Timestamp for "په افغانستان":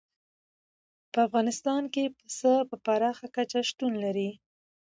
1.11-1.83